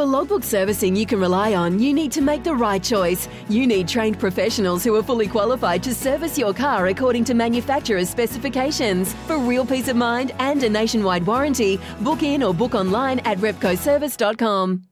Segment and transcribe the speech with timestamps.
[0.00, 3.28] For logbook servicing you can rely on, you need to make the right choice.
[3.50, 8.08] You need trained professionals who are fully qualified to service your car according to manufacturer's
[8.08, 9.12] specifications.
[9.26, 13.36] For real peace of mind and a nationwide warranty, book in or book online at
[13.40, 14.84] repcoservice.com.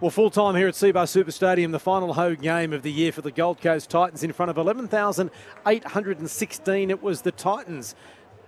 [0.00, 3.12] Well, full time here at Cbus Super Stadium, the final home game of the year
[3.12, 6.90] for the Gold Coast Titans in front of 11,816.
[6.90, 7.94] It was the Titans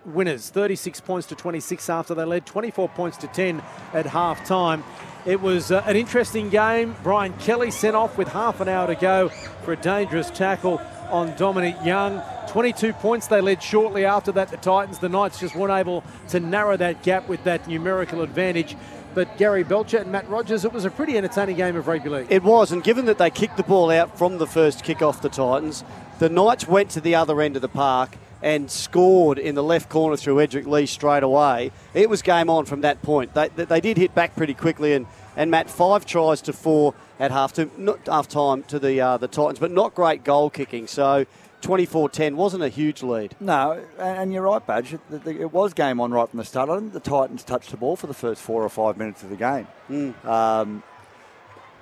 [0.07, 3.63] winners, 36 points to 26 after they led 24 points to 10
[3.93, 4.85] at half time.
[5.25, 6.95] It was uh, an interesting game.
[7.03, 9.29] Brian Kelly sent off with half an hour to go
[9.65, 12.23] for a dangerous tackle on Dominic Young.
[12.49, 14.49] 22 points they led shortly after that.
[14.49, 18.77] The Titans, the Knights just weren't able to narrow that gap with that numerical advantage.
[19.15, 22.27] But Gary Belcher and Mat Rogers, it was a pretty entertaining game of rugby league.
[22.31, 25.23] It was, and given that they kicked the ball out from the first kick off
[25.23, 25.85] the Titans,
[26.19, 29.89] the Knights went to the other end of the park and scored in the left
[29.89, 31.73] corner through Edrick Lee straight away.
[31.95, 33.35] It was game on from that point.
[33.35, 37.33] They, they did hit back pretty quickly, and, and Mat, five tries to four at
[37.33, 40.87] half, to, not half time to the, uh, the Titans, but not great goal kicking.
[40.87, 41.27] So
[41.63, 43.35] 24-10 wasn't a huge lead.
[43.41, 44.95] No, and you're right, Badge.
[45.11, 46.71] It was game on right from the start.
[46.71, 49.31] I think the Titans touched the ball for the first four or five minutes of
[49.31, 49.67] the game.
[49.91, 50.25] Mm.
[50.25, 50.85] Um,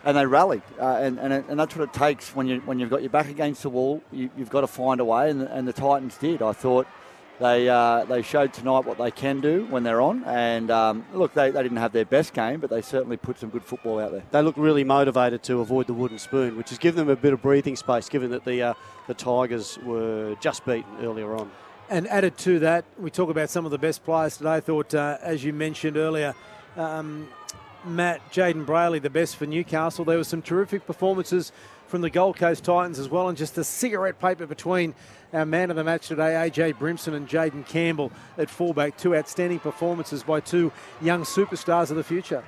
[0.05, 2.91] and they rallied, uh, and, and, and that's what it takes when you when you've
[2.91, 4.02] got your back against the wall.
[4.12, 6.42] You, have got to find a way, and, and the Titans did.
[6.42, 6.86] I thought
[7.41, 10.22] they uh, they showed tonight what they can do when they're on.
[10.25, 13.48] And um, look, they, they didn't have their best game, but they certainly put some
[13.48, 14.22] good football out there.
[14.30, 17.32] They look really motivated to avoid the wooden spoon, which has given them a bit
[17.32, 18.75] of breathing space, given that the uh,
[19.06, 21.50] the Tigers were just beaten earlier on.
[21.91, 24.55] And added to that, we talk about some of the best players today.
[24.55, 26.34] I thought, uh, as you mentioned earlier.
[26.77, 27.28] Um,
[27.86, 30.04] Mat, Jayden Brailey, the best for Newcastle.
[30.04, 31.52] There were some terrific performances
[31.86, 34.94] from the Gold Coast Titans as well, and just a cigarette paper between
[35.32, 38.96] our man of the match today, AJ Brimson and Jayden Campbell at fullback.
[38.96, 42.44] Two outstanding performances by two young superstars of the future.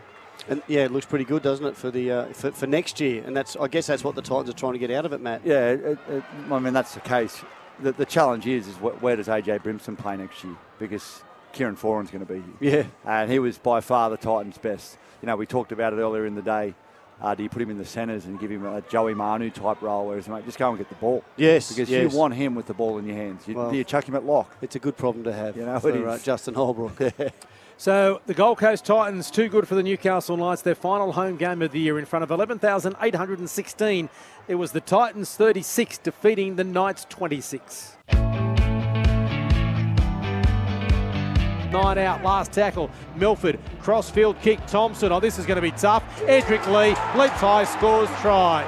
[0.48, 3.22] And yeah, it looks pretty good, doesn't it, for the uh, for, for, next year?
[3.26, 5.20] And that's I guess that's what the Titans are trying to get out of it,
[5.20, 5.42] Mat.
[5.44, 7.42] Yeah, it, it, I mean that's the case.
[7.80, 10.56] The, the challenge is is where does AJ Brimson play next year?
[10.78, 11.22] Because
[11.56, 12.86] Kieran Foran's going to be here.
[13.04, 15.96] Yeah, and he was by far the Titans' best you know, we talked about it
[15.96, 16.74] earlier in the day.
[17.20, 19.80] Uh, do you put him in the centres and give him a Joey Manu type
[19.80, 21.24] role, whereas mate, just go and get the ball?
[21.36, 22.12] Yes, because yes.
[22.12, 23.48] you want him with the ball in your hands.
[23.48, 24.54] You, well, you chuck him at lock.
[24.60, 25.56] It's a good problem to have.
[25.56, 27.00] You know, for, uh, Justin Holbrook.
[27.78, 30.62] So the Gold Coast Titans, too good for the Newcastle Knights.
[30.62, 34.08] Their final home game of the year in front of 11,816.
[34.48, 37.96] It was the Titans 36 defeating the Knights 26.
[41.70, 42.90] Nine out, last tackle.
[43.16, 44.64] Milford, crossfield kick.
[44.66, 45.12] Thompson.
[45.12, 46.02] Oh, this is going to be tough.
[46.20, 46.90] Edrick Lee
[47.20, 48.64] leaps high, scores try.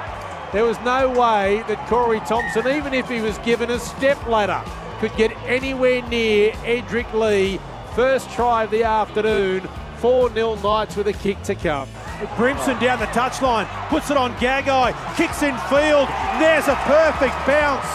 [0.51, 4.63] There was no way that Corey Thompson, even if he was given a step ladder,
[4.99, 7.59] could get anywhere near Edrick Lee.
[7.95, 9.67] First try of the afternoon.
[9.97, 11.87] 4 0 Knights with a kick to come.
[12.35, 16.07] Brimson down the touchline, puts it on Gagai, kicks in field.
[16.39, 17.87] There's a perfect bounce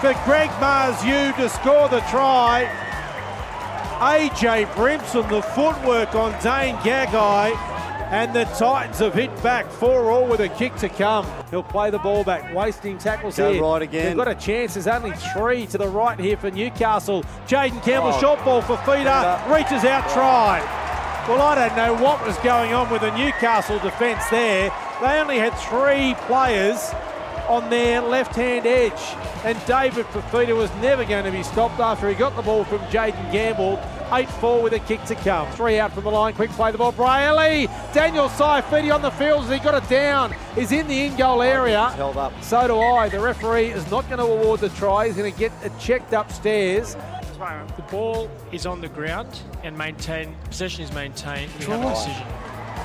[0.00, 2.91] for Greg Marzhew to score the try.
[4.02, 7.56] AJ Brimson, the footwork on Dane Gagai.
[8.10, 11.24] And the Titans have hit back 4 all with a kick to come.
[11.50, 13.62] He'll play the ball back, wasting tackles Go here.
[13.62, 14.06] right again.
[14.06, 14.74] They've got a chance.
[14.74, 17.22] There's only three to the right here for Newcastle.
[17.46, 18.20] Jayden Campbell, oh.
[18.20, 20.58] short ball for Fifita, reaches out, try.
[21.28, 24.72] Well, I don't know what was going on with the Newcastle defence there.
[25.00, 26.92] They only had three players
[27.48, 29.00] on their left-hand edge.
[29.44, 32.78] And David Fifita was never going to be stopped after he got the ball from
[32.90, 33.80] Jayden Campbell.
[34.12, 35.50] 8-4 with a kick to come.
[35.52, 36.34] Three out from the line.
[36.34, 36.92] Quick play the ball.
[36.92, 37.66] Brailey.
[37.94, 40.34] Daniel Saifiti on the field as he got it down.
[40.54, 41.88] Is in the in-goal area.
[41.90, 42.32] Held up.
[42.42, 43.08] So do I.
[43.08, 45.06] The referee is not going to award the try.
[45.06, 46.94] He's going to get it checked upstairs.
[47.76, 51.50] The ball is on the ground and maintain possession is maintained.
[51.58, 52.26] We have a decision.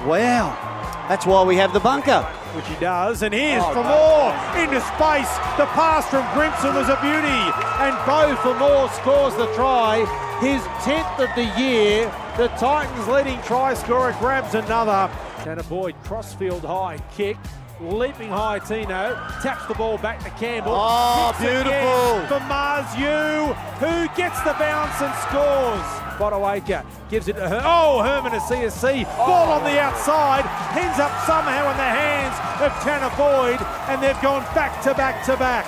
[0.07, 0.77] Wow.
[1.09, 2.23] That's why we have the bunker.
[2.55, 3.21] Which he does.
[3.21, 5.31] And here's oh, Fermor into space.
[5.57, 7.43] The pass from Brimson was a beauty.
[7.83, 10.05] And Beau Fermor scores the try.
[10.39, 12.05] His 10th of the year.
[12.37, 15.11] The Titans leading try scorer grabs another.
[15.37, 17.37] Tanah Boyd, crossfield high kick.
[17.81, 20.73] Leaping high, Tino taps the ball back to Campbell.
[20.75, 22.21] Oh, beautiful!
[22.29, 25.85] For Marzhew, who gets the bounce and scores.
[26.17, 27.61] Fotuaika gives it to her.
[27.65, 29.05] Oh, Herman to CSC.
[29.17, 29.89] Ball on the oh.
[29.89, 30.45] outside.
[30.77, 33.59] Ends up somehow in the hands of Tanah Boyd,
[33.89, 35.65] and they've gone back to back to back.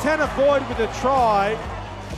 [0.00, 1.56] Tanah Boyd with a try.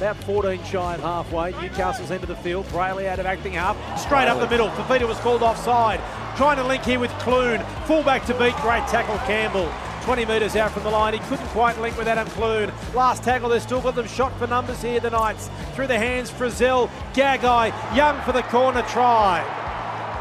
[0.02, 1.52] About 14 shy and halfway.
[1.52, 2.66] Newcastle's into the field.
[2.66, 3.76] Brailey out of acting up.
[3.96, 4.68] Straight up the middle.
[4.70, 6.00] Fifita was called offside.
[6.36, 7.64] Trying to link here with Clune.
[7.86, 8.56] Fullback to beat.
[8.56, 9.72] Great tackle, Campbell.
[10.02, 11.14] 20 metres out from the line.
[11.14, 12.72] He couldn't quite link with Adam Clune.
[12.96, 15.48] Last tackle, they've still got them shot for numbers here, the Knights.
[15.74, 19.44] Through the hands, Frizell, Gagai, Young for the corner try.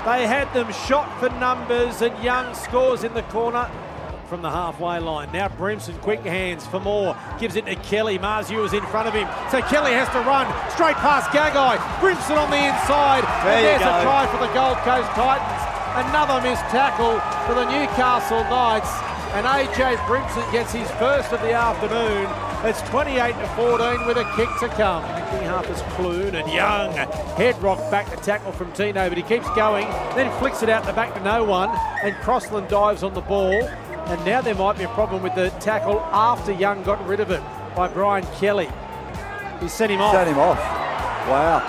[0.05, 3.67] They had them shot for numbers, and Young scores in the corner
[4.31, 5.29] from the halfway line.
[5.33, 7.19] Now Brimson, quick hands Fermor.
[7.37, 8.17] Gives it to Kelly.
[8.17, 9.27] Marzhew is in front of him.
[9.51, 11.75] So Kelly has to run straight past Gagai.
[11.99, 13.27] Brimson on the inside.
[13.43, 15.59] There and there's a try for the Gold Coast Titans.
[16.07, 18.87] Another missed tackle for the Newcastle Knights.
[19.35, 22.31] And AJ Brimson gets his first of the afternoon.
[22.63, 25.03] It's 28 to 14 with a kick to come.
[25.31, 26.93] King Harper's Clune and Young.
[27.35, 30.85] Head rock back to tackle from Tino, but he keeps going, then flicks it out
[30.85, 31.69] the back to no one.
[32.03, 33.69] And Crossland dives on the ball.
[34.07, 37.31] And now there might be a problem with the tackle after Young got rid of
[37.31, 37.41] it
[37.75, 38.69] by Brian Kelly.
[39.59, 40.13] He sent him off.
[40.13, 40.57] Shut him off.
[41.29, 41.59] Wow.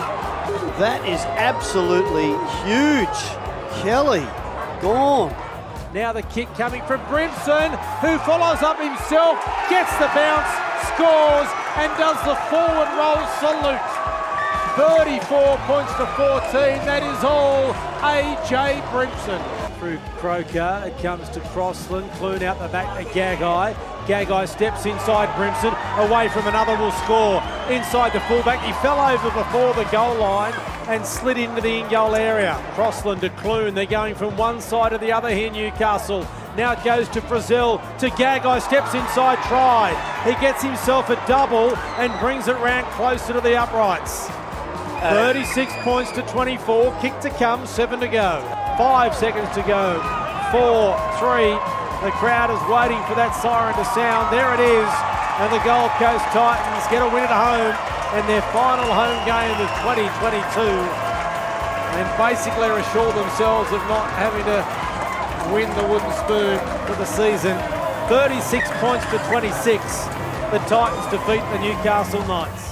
[0.79, 2.33] That is absolutely
[2.65, 3.21] huge.
[3.83, 4.27] Kelly,
[4.81, 5.35] gone.
[5.95, 7.71] Now the kick coming from Brimson,
[8.01, 9.37] who follows up himself,
[9.69, 10.49] gets the bounce,
[10.89, 14.22] scores, and does the forward roll salute.
[14.77, 16.41] 34 points to 14.
[16.87, 19.79] That is all AJ Brimson.
[19.79, 22.11] Through Croker, it comes to Crossland.
[22.13, 23.75] Clune out the back to Gagai.
[24.07, 25.75] Gagai steps inside Brimson,
[26.09, 27.43] away from another will score.
[27.69, 30.55] Inside the fullback, he fell over before the goal line
[30.89, 32.59] and slid into the in-goal area.
[32.75, 36.27] Crossland to Clune, they're going from one side to the other here, Newcastle.
[36.57, 39.93] Now it goes to Brazil, to Gagai, steps inside, try.
[40.25, 44.31] He gets himself a double and brings it round closer to the uprights.
[45.03, 46.95] 36 points to 24.
[47.01, 48.39] Kick to come, seven to go.
[48.79, 49.99] Five seconds to go.
[50.55, 51.59] Four, three.
[52.07, 54.31] The crowd is waiting for that siren to sound.
[54.31, 54.91] There it is.
[55.43, 57.75] And the Gold Coast Titans get a win at home
[58.15, 60.71] in their final home game of 2022.
[60.71, 64.63] And basically assure themselves of not having to
[65.51, 67.59] win the wooden spoon for the season.
[68.07, 69.83] 36 points to 26.
[70.55, 72.72] The Titans defeat the Newcastle Knights.